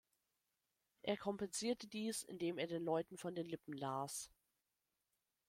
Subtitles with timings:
[1.03, 4.31] Er kompensierte dies, indem er den Leuten von den Lippen las.